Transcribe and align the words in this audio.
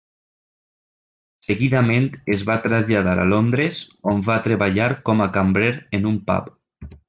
Seguidament 1.47 2.07
es 2.37 2.47
va 2.49 2.57
traslladar 2.65 3.15
a 3.21 3.27
Londres, 3.35 3.85
on 4.15 4.27
va 4.31 4.41
treballar 4.51 4.91
com 5.11 5.23
a 5.29 5.33
cambrer 5.39 5.73
en 6.01 6.13
un 6.15 6.23
pub. 6.33 6.53